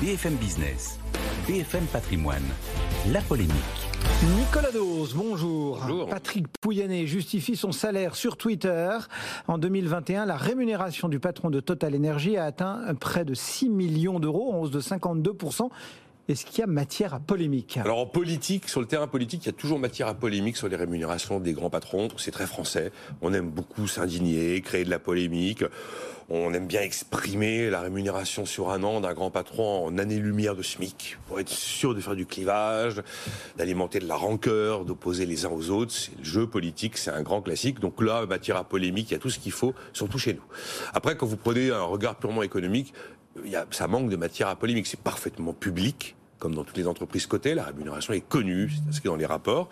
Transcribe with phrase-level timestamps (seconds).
[0.00, 0.96] BFM Business,
[1.48, 2.44] BFM Patrimoine,
[3.10, 3.52] la polémique.
[4.38, 5.80] Nicolas Dose, bonjour.
[5.80, 6.08] Bonjour.
[6.08, 8.96] Patrick Pouyanné justifie son salaire sur Twitter.
[9.48, 14.20] En 2021, la rémunération du patron de Total Energy a atteint près de 6 millions
[14.20, 15.68] d'euros, en hausse de 52%.
[16.28, 19.46] Est-ce qu'il y a matière à polémique Alors en politique, sur le terrain politique, il
[19.46, 22.08] y a toujours matière à polémique sur les rémunérations des grands patrons.
[22.18, 22.92] C'est très français.
[23.22, 25.64] On aime beaucoup s'indigner, créer de la polémique.
[26.28, 30.62] On aime bien exprimer la rémunération sur un an d'un grand patron en année-lumière de
[30.62, 33.02] SMIC, pour être sûr de faire du clivage,
[33.56, 35.92] d'alimenter de la rancœur, d'opposer les uns aux autres.
[35.92, 37.80] C'est le jeu politique, c'est un grand classique.
[37.80, 40.44] Donc là, matière à polémique, il y a tout ce qu'il faut, surtout chez nous.
[40.92, 42.92] Après, quand vous prenez un regard purement économique,
[43.70, 44.86] ça manque de matière à polémique.
[44.86, 49.08] C'est parfaitement public comme dans toutes les entreprises cotées, la rémunération est connue, c'est inscrit
[49.08, 49.68] dans les rapports.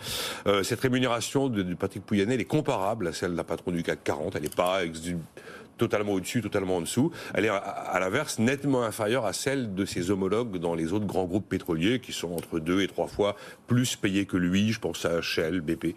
[0.47, 4.03] Euh, cette rémunération de, de Patrick Pouyanné, est comparable à celle d'un patron du CAC
[4.05, 4.37] 40.
[4.37, 4.85] Elle n'est pas
[5.79, 7.11] totalement au-dessus, totalement en dessous.
[7.35, 11.25] Elle est à, l'inverse nettement inférieure à celle de ses homologues dans les autres grands
[11.25, 14.73] groupes pétroliers qui sont entre deux et trois fois plus payés que lui.
[14.73, 15.95] Je pense à Shell, BP,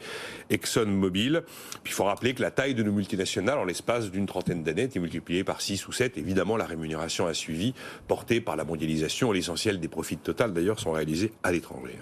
[0.49, 1.43] ExxonMobil.
[1.83, 4.89] Puis il faut rappeler que la taille de nos multinationales, en l'espace d'une trentaine d'années,
[4.93, 6.17] est multipliée par 6 ou 7.
[6.17, 7.73] Évidemment, la rémunération a suivi,
[8.07, 9.31] portée par la mondialisation.
[9.31, 11.97] L'essentiel des profits totaux, d'ailleurs, sont réalisés à l'étranger.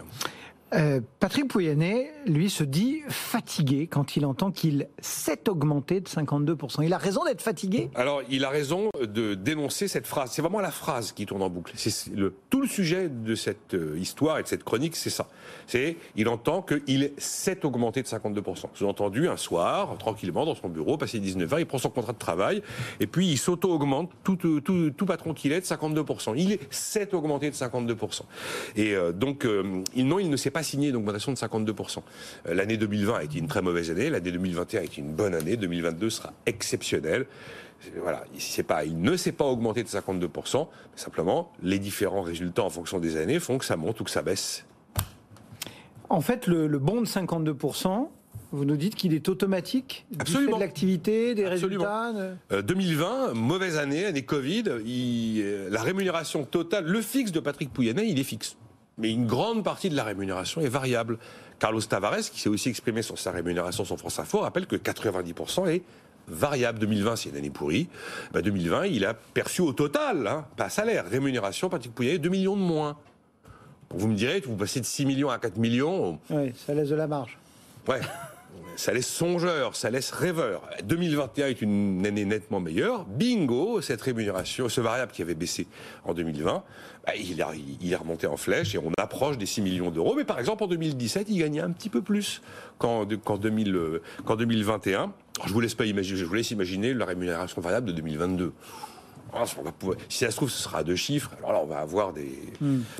[0.73, 6.83] Euh, Patrick Pouyanné, lui, se dit fatigué quand il entend qu'il s'est augmenté de 52%.
[6.83, 7.89] Il a raison d'être fatigué?
[7.95, 10.31] Alors, il a raison de dénoncer cette phrase.
[10.33, 11.71] C'est vraiment la phrase qui tourne en boucle.
[11.75, 15.29] C'est le, tout le sujet de cette euh, histoire et de cette chronique, c'est ça.
[15.67, 18.65] C'est, il entend qu'il s'est augmenté de 52%.
[18.73, 22.17] Sous-entendu, un soir, tranquillement, dans son bureau, passé 19 heures, il prend son contrat de
[22.17, 22.61] travail,
[22.99, 26.33] et puis il s'auto-augmente, tout, euh, patron qu'il est, de 52%.
[26.35, 28.21] Il s'est augmenté de 52%.
[28.75, 29.45] Et donc,
[29.95, 31.99] non, il ne s'est pas signé d'augmentation de 52%.
[32.47, 35.33] Euh, L'année 2020 a été une très mauvaise année, l'année 2021 a été une bonne
[35.35, 37.25] année, 2022 sera exceptionnelle.
[38.01, 38.23] Voilà,
[38.67, 42.97] pas, il ne s'est pas augmenté de 52%, mais simplement les différents résultats en fonction
[42.99, 44.65] des années font que ça monte ou que ça baisse.
[46.09, 48.07] En fait, le, le bond de 52%,
[48.51, 50.55] vous nous dites qu'il est automatique Absolument.
[50.55, 51.83] de l'activité, des Absolument.
[51.83, 57.39] résultats Euh, 2020, mauvaise année, année Covid, il- euh, la rémunération totale, le fixe de
[57.41, 58.55] Patrick Pouyanné, il est fixe.
[58.97, 61.17] Mais une grande partie de la rémunération est variable.
[61.59, 65.67] Carlos Tavares, qui s'est aussi exprimé sur sa rémunération sur France Info, rappelle que 90%
[65.69, 65.83] est
[66.27, 66.79] variable.
[66.79, 67.87] 2020, c'est une année pourrie.
[68.31, 72.55] Bah, 2020, il a perçu au total, hein, pas salaire, rémunération, Patrick Pouyanné, 2 millions
[72.57, 72.97] de moins.
[73.89, 76.95] Vous me direz, vous passez de 6 millions à 4 millions, Oui, ça laisse de
[76.95, 77.37] la marge.
[77.87, 78.01] Ouais.
[78.75, 80.61] Ça laisse songeur, ça laisse rêveur.
[80.83, 83.05] 2021 est une année nettement meilleure.
[83.05, 85.67] Bingo, cette rémunération, ce variable qui avait baissé
[86.05, 86.63] en 2020,
[87.05, 90.13] bah, il, a- est remonté en flèche et on approche des 6 millions d'euros.
[90.15, 92.41] Mais par exemple, en 2017, il gagnait un petit peu plus
[92.77, 94.99] qu'en qu'en 2000, euh, qu'en 2021.
[94.99, 95.13] Alors,
[95.47, 98.53] je vous laisse pas imaginer, je vous laisse imaginer la rémunération variable de 2022.
[99.33, 99.43] Ah,
[100.09, 101.31] si ça se trouve, ce sera à deux chiffres.
[101.39, 102.31] Alors là, on va avoir des.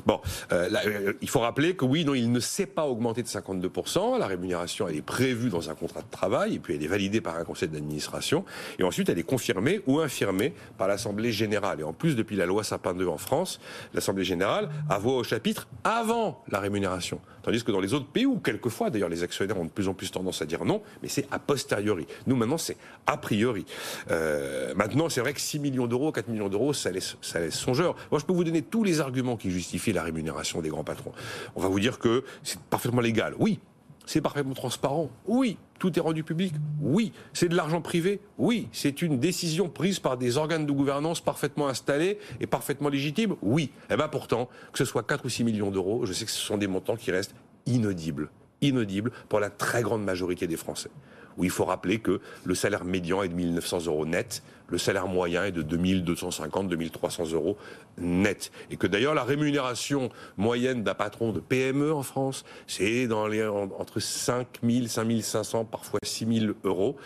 [0.06, 0.20] Bon,
[0.52, 3.28] euh, là, euh, il faut rappeler que oui, non, il ne s'est pas augmenté de
[3.28, 4.18] 52%.
[4.18, 7.20] La rémunération, elle est prévue dans un contrat de travail et puis elle est validée
[7.20, 8.44] par un conseil d'administration.
[8.78, 11.80] Et ensuite, elle est confirmée ou infirmée par l'Assemblée générale.
[11.80, 13.60] Et en plus, depuis la loi Sapin 2 en France,
[13.94, 17.20] l'Assemblée générale a voix au chapitre avant la rémunération.
[17.42, 19.94] Tandis que dans les autres pays, où quelquefois, d'ailleurs, les actionnaires ont de plus en
[19.94, 22.06] plus tendance à dire non, mais c'est a posteriori.
[22.26, 23.64] Nous, maintenant, c'est a priori.
[24.10, 27.16] Euh, maintenant, c'est vrai que 6 millions d'euros, 4 millions d'euros, ça laisse,
[27.50, 27.94] songeur.
[28.10, 31.12] Moi, je peux vous donner tous les arguments qui justifient la rémunération des grands patrons.
[31.54, 33.34] On va vous dire que c'est parfaitement légal.
[33.38, 33.60] Oui.
[34.04, 35.10] C'est parfaitement transparent.
[35.28, 35.58] Oui.
[35.78, 36.54] Tout est rendu public.
[36.80, 37.12] Oui.
[37.32, 38.18] C'est de l'argent privé.
[38.36, 38.66] Oui.
[38.72, 43.36] C'est une décision prise par des organes de gouvernance parfaitement installés et parfaitement légitimes.
[43.40, 43.70] Oui.
[43.88, 46.40] Eh ben pourtant, que ce soit 4 ou 6 millions d'euros, je sais que ce
[46.40, 47.34] sont des montants qui restent
[47.66, 48.28] inaudibles.
[48.60, 50.90] Inaudibles pour la très grande majorité des Français.
[51.38, 55.08] Où il faut rappeler que le salaire médian est de 1900 euros net, le salaire
[55.08, 57.56] moyen est de 2250, 2300 euros
[57.96, 58.52] net.
[58.70, 64.88] Et que d'ailleurs la rémunération moyenne d'un patron de PME en France, c'est entre 5000,
[64.88, 66.96] 5500, parfois 6000 euros.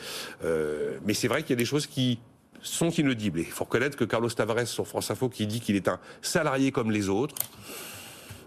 [0.44, 2.18] Euh, mais c'est vrai qu'il y a des choses qui
[2.62, 3.40] sont inaudibles.
[3.40, 6.72] Il faut reconnaître que Carlos Tavares sur France Info qui dit qu'il est un salarié
[6.72, 7.34] comme les autres,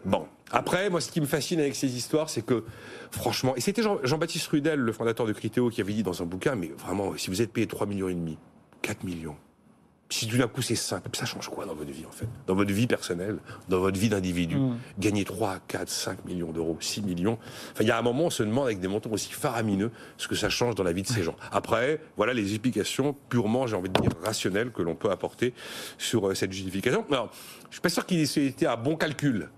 [0.05, 0.27] Bon.
[0.51, 2.63] Après, moi, ce qui me fascine avec ces histoires, c'est que,
[3.11, 6.25] franchement, et c'était Jean- Jean-Baptiste Rudel, le fondateur de Critéo, qui avait dit dans un
[6.25, 8.37] bouquin, mais vraiment, si vous êtes payé 3 millions et demi,
[8.83, 9.35] 4 millions,
[10.07, 12.27] si tout d'un coup c'est 5, ça change quoi dans votre vie, en fait?
[12.45, 14.55] Dans votre vie personnelle, dans votre vie d'individu
[14.99, 17.39] Gagner 3, 4, 5 millions d'euros, 6 millions?
[17.71, 20.27] Enfin, il y a un moment, on se demande avec des montants aussi faramineux ce
[20.27, 21.35] que ça change dans la vie de ces gens.
[21.51, 25.55] Après, voilà les explications purement, j'ai envie de dire, rationnelles que l'on peut apporter
[25.97, 27.03] sur euh, cette justification.
[27.09, 27.31] Alors,
[27.71, 29.49] je suis pas sûr qu'il ait été un bon calcul.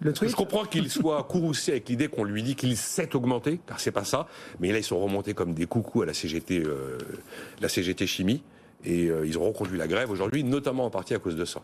[0.00, 3.60] Le tweet Je comprends qu'il soit courroucé avec l'idée qu'on lui dit qu'il s'est augmenté,
[3.66, 4.26] car c'est pas ça.
[4.60, 6.98] Mais là, ils sont remontés comme des coucous à la CGT, euh,
[7.60, 8.42] la CGT chimie,
[8.84, 11.62] et euh, ils ont reconduit la grève aujourd'hui, notamment en partie à cause de ça.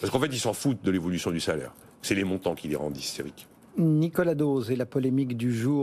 [0.00, 1.72] Parce qu'en fait, ils s'en foutent de l'évolution du salaire.
[2.02, 3.46] C'est les montants qui les rendent hystériques.
[3.78, 5.80] Nicolas Dose et la polémique du jour.